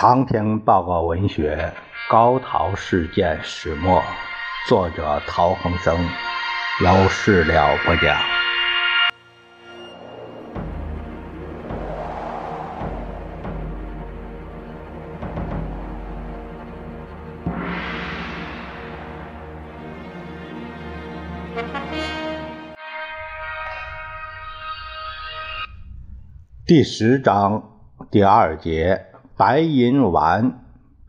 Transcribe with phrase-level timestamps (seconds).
[0.00, 1.70] 长篇报告文学
[2.10, 4.00] 《高陶事件始末》，
[4.66, 5.94] 作者陶恒生，
[6.82, 8.18] 由事了播讲。
[26.66, 27.62] 第十章
[28.10, 29.09] 第二节。
[29.40, 30.52] 白银丸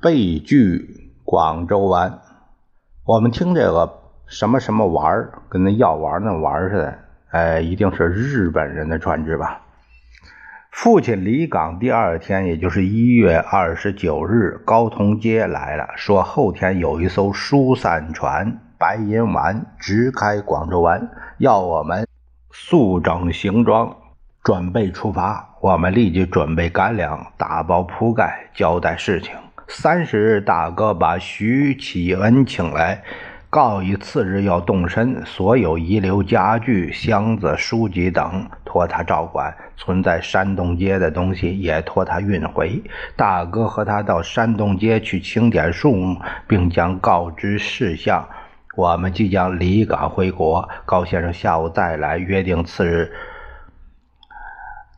[0.01, 2.21] 被拒广州湾，
[3.03, 6.99] 我们听这个什么什么丸跟那药丸那丸似的，
[7.31, 9.63] 哎，一定是日本人的船只吧？
[10.71, 22.07] 父亲离港第二天，也就是一月二十九日，高同街来了，说后天有一艘疏散船白银丸直开广州湾，要我们
[22.49, 23.97] 速整行装。
[24.43, 29.35] 准备出发，我们立即准备干粮，打包铺盖，交代事情。
[29.67, 33.03] 三十日，大哥把徐启恩请来，
[33.51, 42.81] 告以次日要动身，所有遗留家具、箱子、书籍等托他照管，存在山东街的东西也托他运回。
[43.15, 48.27] 大哥和他到山东街去清点数目，并将告知事项。
[48.75, 53.11] 我们即将离港回国，高先生下午再来，约定次日。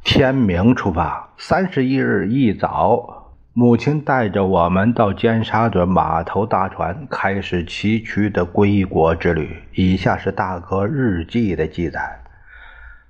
[0.03, 1.29] 天明出发。
[1.37, 9.63] 三十一日一早，母亲带着我们到尖沙咀码头搭船，开始崎岖的归国之旅。
[9.73, 12.19] 以下是大哥日记的记载：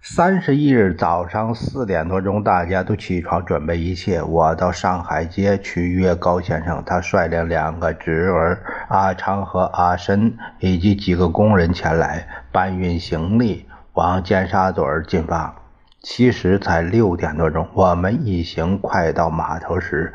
[0.02, 4.22] 三十一日早上四点多钟，大家都起床准备一切。
[4.22, 15.56] 我到上海街去约高先生，他率领两个侄儿阿昌和阿申以及几个工人前来搬运行李，往尖沙咀进发。
[16.04, 20.14] 其实才六点多钟，我们一行快到码头时，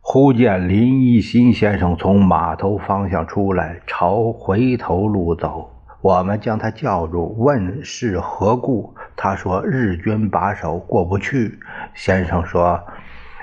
[0.00, 5.70] 忽见林一新先生从码头方向出来，朝回头路走。
[6.00, 8.94] 我们将他叫住，问是何故。
[9.14, 11.58] 他说：“日军把守，过不去。”
[11.92, 12.80] 先生说：“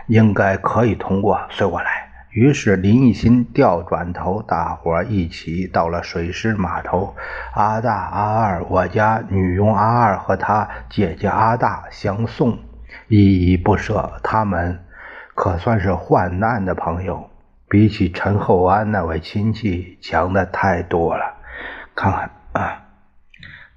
[0.10, 2.07] 应该可以通过，随我来。”
[2.38, 7.16] 于是林一新调转头，大伙一起到了水师码头。
[7.56, 12.60] 阿大、阿二，我家女佣阿二和她姐姐阿大相送，
[13.08, 14.22] 依依不舍。
[14.22, 14.86] 他们
[15.34, 17.28] 可算是患难的朋友，
[17.68, 21.38] 比起陈厚安那位亲戚强的太多了。
[21.96, 22.84] 看看啊，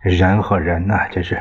[0.02, 1.40] 人和人呐，这是。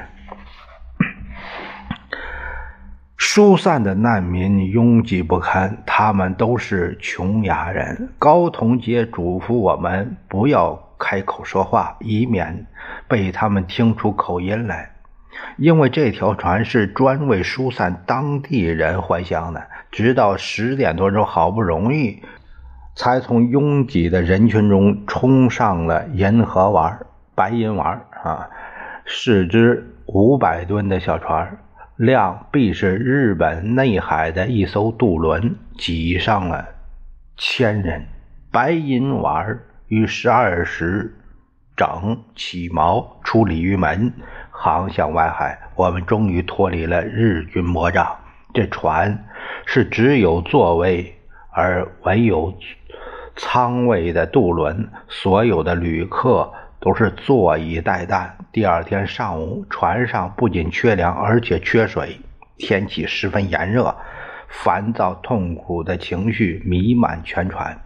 [3.21, 8.09] 疏散的难民拥挤不堪，他们都是琼崖人。
[8.17, 12.65] 高同杰嘱咐我们不要开口说话，以免
[13.09, 14.91] 被他们听出口音来。
[15.57, 19.61] 因为这条船是专为疏散当地人还乡的。
[19.91, 22.23] 直到十点多钟，好不容易
[22.95, 26.97] 才从拥挤的人群中冲上了银河丸、
[27.35, 28.49] 白银丸啊，
[29.03, 31.57] 是只五百吨的小船。
[31.99, 36.65] 量必是日本内海的一艘渡轮，挤上了
[37.35, 38.05] 千人。
[38.53, 41.13] 白银丸于十二时
[41.75, 44.13] 整起锚，出鲤鱼门，
[44.49, 45.59] 航向外海。
[45.75, 48.15] 我们终于脱离了日军魔掌。
[48.53, 49.25] 这船
[49.65, 51.13] 是只有座位
[51.51, 52.57] 而唯有
[53.35, 56.49] 舱位的渡轮，所有的旅客。
[56.79, 58.29] 都是坐以待旦。
[58.51, 62.19] 第二天上午，船上不仅缺粮，而且缺水，
[62.57, 63.95] 天气十分炎热，
[64.47, 67.79] 烦躁痛苦的情绪弥漫全船。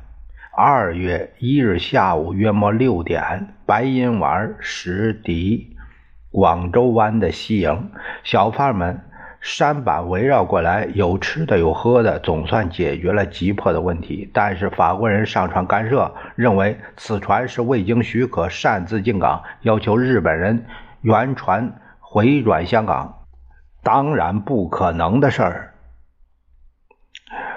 [0.56, 5.76] 二月一日下午约莫六点，白银丸驶抵
[6.30, 7.92] 广州湾的西营，
[8.24, 9.02] 小贩们。
[9.44, 14.32] 山板围绕过来，有吃的有喝的，总算解决了急迫的问题。
[14.34, 20.66] 但是法国人上船干涉，认为此船是未经许可擅自进港，要求日本人
[21.02, 23.26] 原船回转香港，
[23.84, 25.74] 当然不可能的事儿。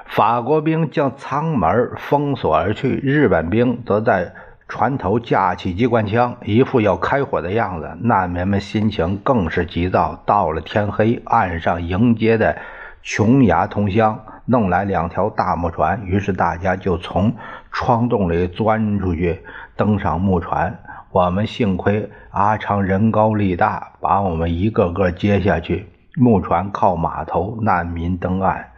[0.07, 4.35] 法国兵将舱门封锁而去，日本兵则在。
[4.69, 7.97] 船头架起机关枪，一副要开火的样子。
[8.01, 10.21] 难民们心情更是急躁。
[10.27, 12.59] 到了天黑，岸上迎接的
[13.01, 17.33] 琼崖同乡弄来两条大木船，于是大家就从
[17.71, 19.45] 窗洞里钻出去，
[19.77, 20.77] 登上木船。
[21.13, 25.89] 我们幸亏阿昌人高力大，把我们一个个接下去。
[26.17, 28.71] 木船靠码头，难民登岸，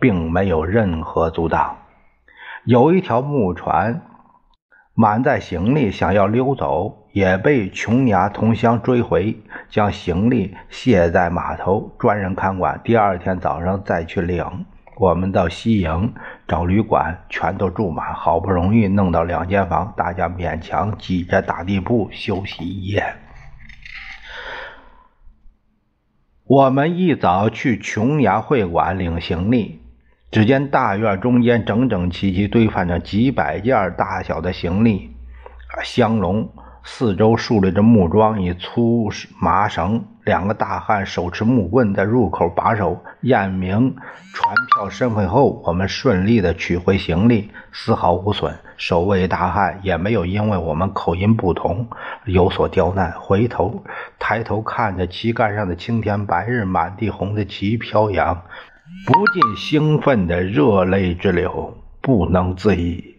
[0.00, 1.76] 并没有任何阻挡。
[2.64, 4.02] 有一条木船。
[4.96, 9.36] 满载行李，想要溜走，也被琼崖同乡追回，
[9.68, 12.80] 将行李卸在码头，专人看管。
[12.84, 14.64] 第二天早上再去领。
[14.96, 16.14] 我们到西营
[16.46, 23.16] 找旅馆，全都住满，好不容易弄到两间房，大家勉强挤着打地铺休息一夜。
[26.44, 29.80] 我们一早去琼崖会馆领行李，
[30.34, 35.14] 只见大院中间整整齐齐堆放着几百件大小的行李
[35.84, 36.48] 香笼，
[36.82, 39.08] 四周竖立着木桩与粗
[39.40, 40.04] 麻绳。
[40.24, 43.94] 两个大汉手持木棍在入口把守，验明
[44.32, 48.56] 船票身份后，我们顺利的取回行李，丝毫无损。
[48.76, 51.86] 守卫大汉也没有因为我们口音不同
[52.24, 53.84] 有所刁难，回头
[54.18, 58.42] 抬头看着旗杆上的青天白日满地红的旗飘扬，
[59.06, 63.14] 不禁兴奋的热泪直流，不能自已。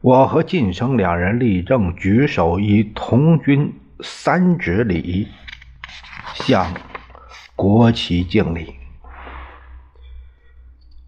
[0.00, 5.28] 我和晋生两人立正，举手以同军三指礼。
[6.34, 6.72] 向
[7.56, 8.74] 国旗敬礼，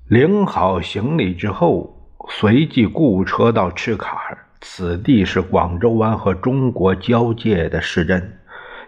[0.08, 4.18] 领好行李之后，随即雇车到赤坎。
[4.60, 8.40] 此地是广州湾和中国交界的市镇，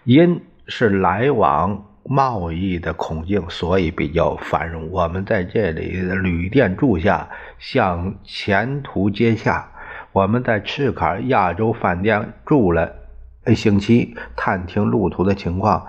[0.03, 4.91] 因是来往贸易的孔径，所以比较繁荣。
[4.91, 7.29] 我们在这里旅店住下，
[7.59, 9.69] 向前途接洽。
[10.13, 12.93] 我们在赤坎亚洲饭店住了
[13.47, 15.87] 一星期，探听路途的情况。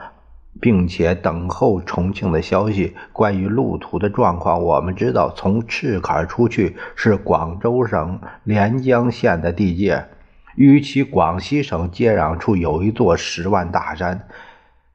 [0.61, 2.95] 并且等候重庆的消息。
[3.11, 10.05] 关于路途的状况，我们知道，从赤坎出去是广州省连江县的地界，
[10.55, 14.27] 与其广西省接壤处有一座十万大山，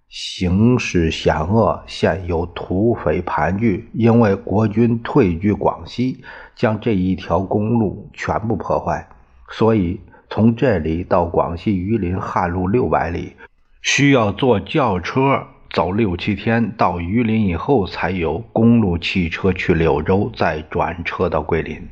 [0.08, 3.84] 形势险恶，现有土匪盘踞。
[3.92, 6.24] 因为国军退居广西，
[6.56, 9.06] 将这一条公路全部破坏，
[9.50, 10.00] 所以
[10.30, 13.34] 从这里到广西榆林旱路六百里。
[13.82, 21.88] 需要坐轿车走六七天，到榆林以后才有公路汽车去柳州，再转车到桂林。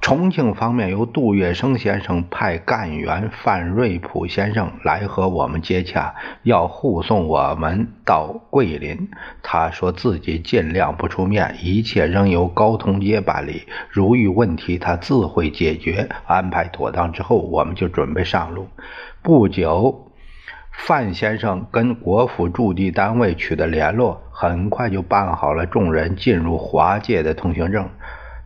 [0.00, 9.10] 重庆方面由杜月笙先生派干员范瑞普先生来和我们接洽，要护送我们到桂林。
[9.42, 13.64] 他说自己尽量不出面，一切仍由高同街办理。
[13.90, 16.08] 如遇问题，他自会解决。
[16.26, 18.68] 安排妥当之后，我们就准备上路。
[19.22, 20.06] 不久。
[20.72, 27.90] 范先生跟国府驻地单位取得联络，很快就办好了众人进入华界的通行证。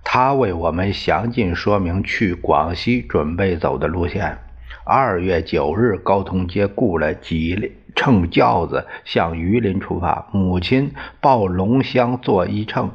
[0.05, 4.39] 他为我们详尽说明去广西准备走的路线。
[4.85, 12.91] 二月九日，高通街雇了几乘轿子向榆林出发，母亲抱龙箱坐一乘，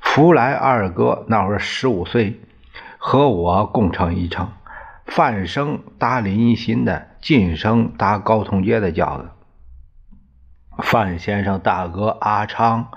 [0.00, 2.40] 福来二哥那会儿十五岁，
[2.98, 4.48] 和我共乘一乘。
[5.06, 9.28] 范生搭林一新的，晋生搭高通街的轿子。
[10.82, 12.88] 范先生大哥阿昌、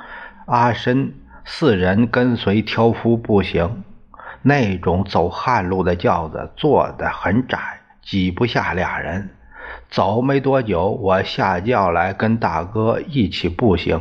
[0.48, 1.14] 阿申
[1.51, 3.84] 四人跟随挑夫步行。
[4.44, 7.57] 那种走旱路的轿子坐的很窄，
[8.04, 9.31] 挤不下俩人。
[9.90, 14.00] 走没多久，我下轿来跟大哥一起步行。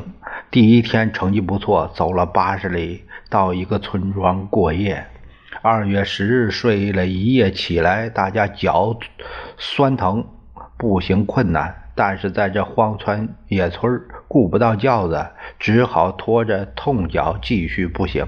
[0.51, 5.07] 第一天成绩不错，走了八十里，到一个村庄过夜。
[5.63, 8.97] 二月十日睡了一夜，起来大家脚
[9.57, 10.25] 酸疼，
[10.77, 11.75] 步行困难。
[11.99, 18.25] 但是在这荒村野村顾不到轿子，只好拖着痛脚继续步行。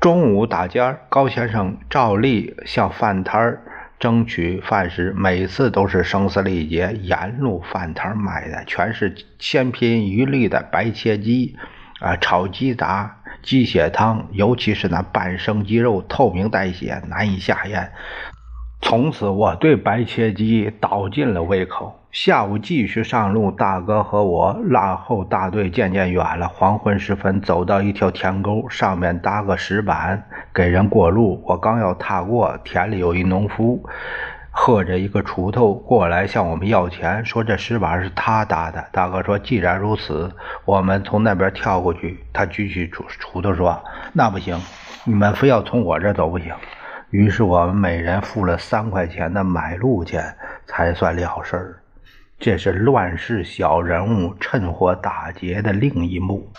[0.00, 3.62] 中午打尖儿高先生照例向饭摊儿
[3.98, 6.92] 争取饭食，每次都是声嘶力竭。
[7.02, 11.56] 沿路饭摊卖的全是千篇一律的白切鸡
[11.98, 13.16] 啊，炒鸡杂。
[13.42, 17.90] 鸡血汤，尤其是那半生鸡肉，透明带血，难以下咽。
[18.82, 21.98] 从此，我对白切鸡倒尽了胃口。
[22.10, 26.46] 下午继续上路，大哥和我拉后大队渐渐远了。
[26.48, 30.22] 黄昏时分，走到一条田沟，上面搭个石板，
[30.52, 31.42] 给人过路。
[31.46, 33.82] 我刚要踏过，田里有一农夫。
[34.50, 38.84] 喝着一个锄头过来向我们要钱，说这石板是他搭的。
[38.92, 40.30] 大哥说：“既然如此，
[40.66, 44.60] 我们从那边跳过去。”他举起锄锄头说：“那不行，
[45.04, 46.52] 你们非要从我这走不行。”
[47.12, 50.34] 于是我们每人付了三块钱的买路钱，
[50.66, 51.76] 才算了事儿。
[52.38, 56.50] 这是乱世小人物趁火打劫的另一幕。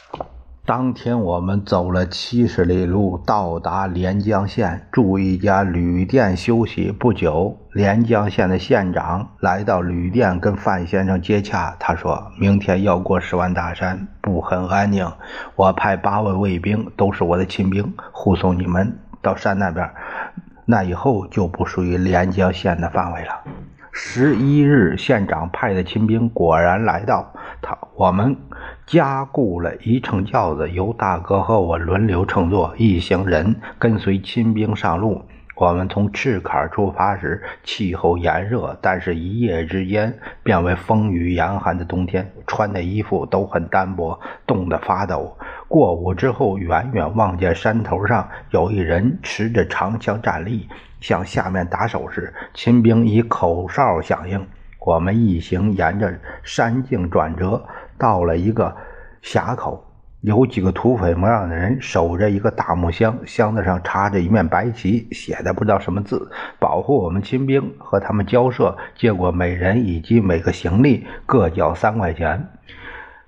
[0.63, 6.91] 当天我们走了七十里路，到达连江县，住一家旅店休息。
[6.91, 11.75] 不久，连江县的县长来到旅店，跟范先生接洽。
[11.79, 15.11] 他说明天要过十万大山，不很安宁。
[15.55, 19.89] 我派八位卫兵，都是我的亲兵，护送你们到山那边。
[20.65, 23.41] 那以后就不属于连江县的范围了。
[23.91, 28.35] 十一日，县长派的亲兵果然来到，他我们
[28.87, 35.21] 加固了一乘轿子，由大哥和我轮流乘坐，一行人跟随亲兵上路。
[35.55, 45.37] 我们从赤坎出发时，气候炎热，但是一夜之间变为风雨严寒的冬天，穿的衣服都很单薄，冻得发抖。
[45.67, 50.67] 过午之后，远远望见山头上有一人持着长枪站立，
[50.99, 52.33] 向下面打手势。
[52.55, 54.45] 秦兵以口哨响应。
[54.79, 57.63] 我们一行沿着山径转折，
[57.97, 58.75] 到了一个
[59.21, 59.85] 峡口。
[60.23, 68.77] 有几个土匪模样的人守着一个大木箱，箱子上插着一面白旗，写的不知道什么字，保护我们亲兵和他们交涉。
[68.95, 72.47] 结果每人以及每个行李各缴三块钱，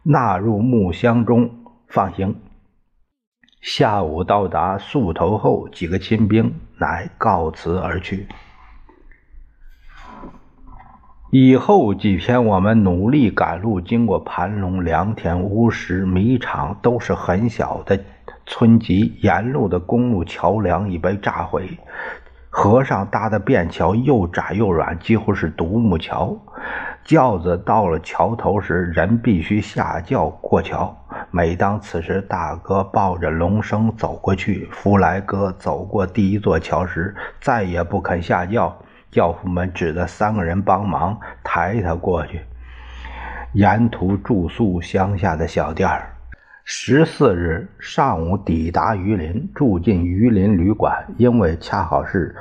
[0.04, 1.50] 纳入木箱中
[1.90, 2.38] 放行。
[3.60, 8.26] 下午到达宿头后，几个亲兵乃告辞而去。
[11.38, 18.00] 以后几天，我们努力赶路，经过盘龙、良田、乌石、米场，都是很小的
[18.46, 19.18] 村集。
[19.22, 21.78] 沿路的公路桥梁已被炸毁，
[22.50, 26.38] 河上搭的便桥又窄又软，几乎是独木桥。
[27.04, 30.96] 轿子到了桥头时，人必须下轿过桥。
[31.32, 38.74] 每当此时，大哥抱着龙生走过去，福来哥走过第一座桥时，再也不肯下轿。
[39.16, 42.42] 教父们只得三个人帮忙抬他过去。
[43.54, 46.10] 沿途住宿乡下的小店儿。
[46.66, 52.36] 十四日上午抵达榆林，住进榆林旅馆，因为恰好是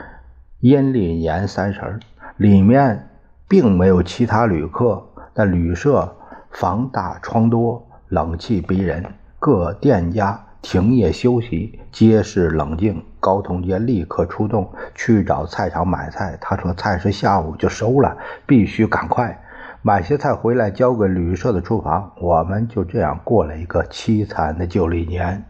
[0.58, 2.00] 阴历年三十
[2.38, 3.08] 里面
[3.46, 5.00] 并没有其他旅客。
[5.32, 6.16] 但旅社
[6.50, 9.04] 房大窗多，冷气逼人，
[9.38, 10.43] 各店家。
[10.64, 13.04] 停业休息，街市冷静。
[13.21, 16.38] 高同杰立刻出动去找菜场买菜。
[16.40, 18.16] 他说菜是下午就收了，
[18.47, 19.42] 必须赶快
[19.83, 22.12] 买些菜回来交给旅社的厨房。
[22.18, 25.44] 我们就这样过了一个凄惨的旧历年。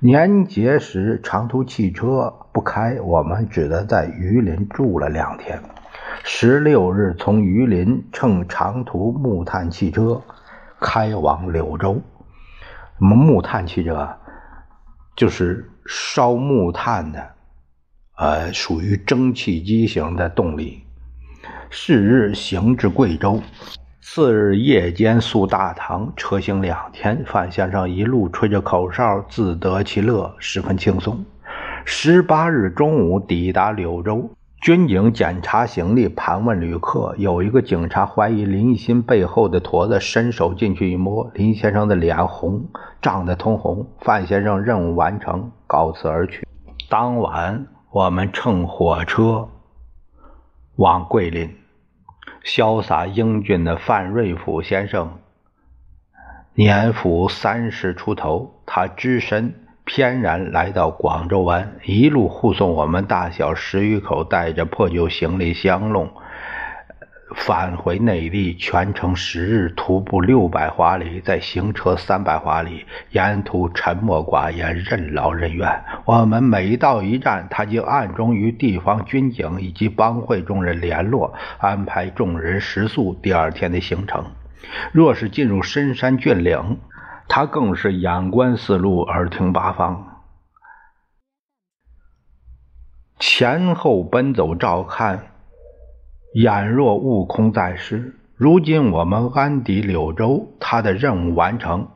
[0.00, 5.62] 年节时长途汽车不开，我们只得在榆林住了两天。
[6.24, 10.20] 十六日从榆林乘长途木炭汽车
[10.80, 12.00] 开往柳州。
[12.98, 14.08] 什么木炭汽车？
[15.16, 17.30] 就是烧木炭的，
[18.16, 20.82] 呃，属于蒸汽机型的动力。
[21.70, 23.42] 是日行至贵州，
[24.00, 27.24] 次日夜间宿大堂，车行两天。
[27.26, 31.24] 范先生一路吹着口哨，自得其乐，十分轻松。
[31.84, 34.30] 十八日中午抵达柳州。
[34.64, 37.14] 军警检查行李，盘问旅客。
[37.18, 42.64] 有一个警察怀疑林鑫背后的驼子，伸手进去一摸，林先生的脸红，
[43.02, 43.86] 涨得通红。
[44.00, 46.48] 范先生任务完成，告辞而去。
[46.88, 49.50] 当晚，我们乘火车
[50.76, 51.54] 往桂林。
[52.42, 55.18] 潇洒英俊的范瑞甫先生，
[56.54, 59.63] 年甫三十出头，他只身。
[59.84, 66.10] 翩然来到广州湾，一路护送我们大小十余口带着破旧行李箱笼
[67.36, 75.82] 返回内地，全程十日，徒步六百华里，再行车三百华里，沿途沉默寡言，任劳任怨。
[76.04, 84.24] 我们每到一站，他就暗中与地方军警以及帮会众人联络，安排众人食宿，第二天的行程。
[84.92, 86.78] 若是进入深山峻岭，
[87.26, 90.20] 他更是眼观四路，耳听八方，
[93.18, 95.32] 前后奔走照看，
[96.34, 98.14] 眼若悟空在世。
[98.36, 101.88] 如今我们安抵柳州，他的任务完成，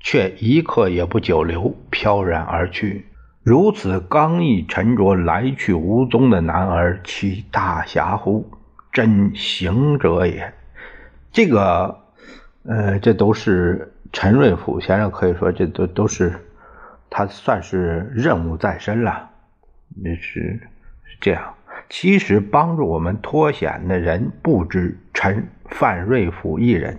[0.00, 3.06] 却一刻也不久留，飘然而去。
[3.42, 8.50] 如此刚毅沉着、来去无踪的男儿，其大侠乎？
[8.92, 10.52] 真行者也。
[11.30, 12.00] 这个，
[12.64, 13.92] 呃，这都是。
[14.12, 16.32] 陈瑞甫先生可以说，这都都是
[17.10, 19.30] 他算是任务在身了，
[20.20, 20.60] 是
[21.04, 21.54] 是这样。
[21.88, 26.98] 其实帮助我们脱险的人不止陈范瑞甫一人。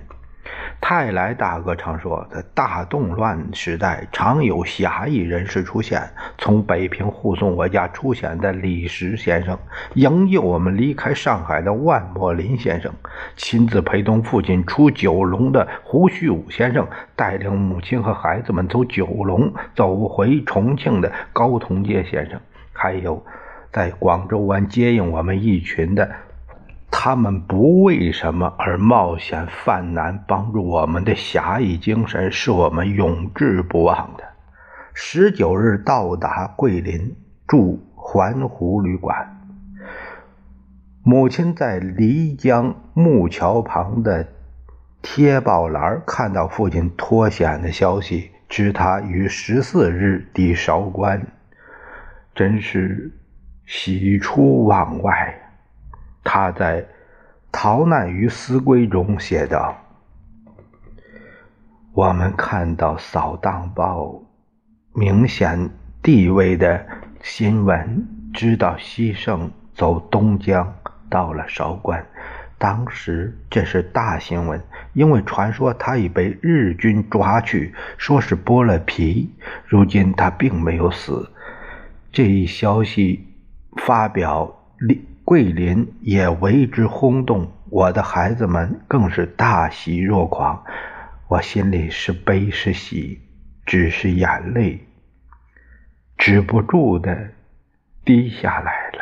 [0.93, 6.07] 泰来大哥常说，在大动乱时代，常有侠义人士出现。
[6.37, 9.57] 从北平护送我家出险的李石先生，
[9.95, 12.93] 营救我们离开上海的万柏林先生，
[13.35, 22.39] 亲自陪同父亲出九龙的胡旭武先生，带领母亲和孩子们走九龙走回重庆的高同杰先生，
[22.71, 23.25] 还有
[23.71, 26.11] 在广州湾接应我们一群的。
[27.05, 34.23] 他们不为什么而冒险犯难帮助我们的侠义精神，是我们永志不忘的。
[34.93, 37.13] 十九日到达桂林，
[37.45, 39.37] 住环湖旅馆。
[41.03, 44.25] 母亲在漓江木桥旁的
[45.01, 51.21] 贴报栏看到父亲脱险的消息，知他于十四日抵韶关，
[52.33, 53.11] 真是
[53.65, 55.37] 喜出望外。
[56.23, 56.85] 他在
[57.53, 59.77] 逃难于思归中写道
[61.93, 64.21] ：“我们看到扫荡报
[64.93, 65.69] 明显
[66.01, 66.85] 地位的
[67.21, 70.75] 新闻，知道西盛走东江。”
[71.09, 72.03] 到了韶关，
[72.57, 74.59] 当时这是大新闻，
[74.93, 79.31] 因为传说他已被日军抓去，说是剥了皮。
[79.67, 81.29] 如今他并没有死。
[82.11, 83.27] 这一消息
[83.77, 90.63] 发表立，桂林也为之轰动，我的孩子们更是大喜若狂。
[91.29, 93.21] 我心里是悲是喜，
[93.65, 94.85] 只是眼泪
[96.17, 97.29] 止不住的
[98.03, 98.99] 滴下来了。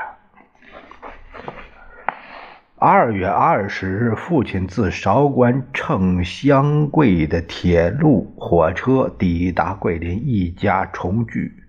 [2.75, 11.60] 二月二十日，父亲自韶关乘湘桂的铁路火车抵达桂林，一家重聚。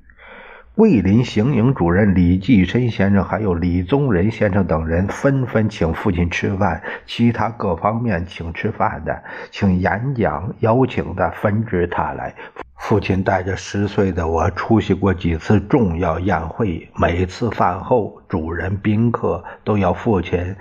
[0.74, 12.34] 桂林行营主任李济深先生还有李宗仁先生等人纷纷请父亲吃饭，其他各方面请吃饭的、请演讲邀请的纷至沓来。
[12.78, 20.56] 父亲带着十岁的我出席过几次重要宴会，每次饭后，主人宾客都要父亲。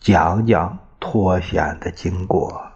[0.00, 2.69] 讲讲脱险的经过。